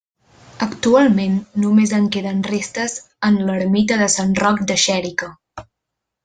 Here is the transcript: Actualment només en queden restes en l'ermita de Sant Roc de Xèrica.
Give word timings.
Actualment 0.65 1.35
només 1.65 1.93
en 1.97 2.07
queden 2.15 2.41
restes 2.49 2.95
en 3.31 3.37
l'ermita 3.51 4.01
de 4.03 4.09
Sant 4.15 4.35
Roc 4.45 4.65
de 4.73 4.79
Xèrica. 4.87 5.31